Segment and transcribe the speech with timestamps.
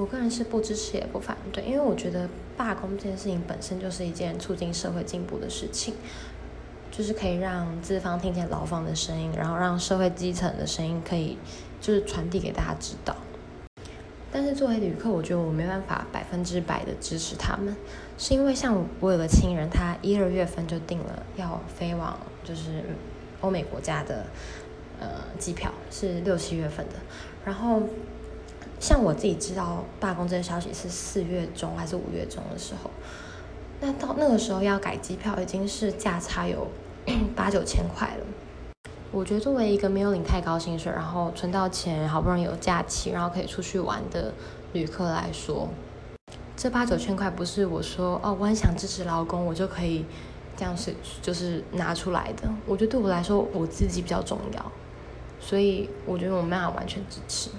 [0.00, 5.92] 我个人是不支持也不反对，因为我觉得罢工这件事情本身就是一件促进社会进步的事情，
[6.90, 11.36] 就是可以让资方听见劳方的声音，然后让社会基层的声音可以
[11.82, 13.14] 就是传递给大家知道。
[14.32, 17.76] 但是作为旅客，我觉得我没办法百分之百的支持他们，
[18.16, 22.82] 是因为像我有个亲人，他一二月份就订了要飞往就是
[23.42, 24.24] 欧美国家的
[24.98, 25.08] 呃
[25.38, 26.94] 机票，是六七月份的，
[27.44, 27.82] 然后。
[28.80, 32.90] 像我自己知道罢工这个消息是四月中还是五月中的时候，
[33.78, 36.66] 那到那个时候要改机票已经是价差有
[37.36, 38.26] 八九千块了。
[39.12, 44.32] 我觉得作为一个没有领太高薪水，然后存到钱，好不容易有假期，然后可以出去玩的
[44.72, 45.68] 旅客来说，
[46.56, 50.06] 这八九千块不是我说哦我很想支持劳工，我就可以
[50.56, 52.48] 这样是就是拿出来的。
[52.66, 54.72] 我觉得对我来说我自己比较重要，
[55.38, 57.50] 所以我觉得我没办法完全支持。